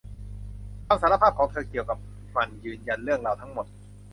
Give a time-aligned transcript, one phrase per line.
[0.87, 1.97] คำสารภาพของเธอเกี่ยวกับ
[2.35, 3.65] มันยืนยันเรื่องราวทั้งหมด